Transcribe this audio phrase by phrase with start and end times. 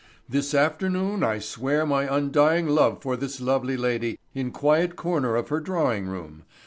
[0.27, 5.49] "This afternoon I swear my undying love for this lovely lady in quiet corner of
[5.49, 6.41] her drawing room.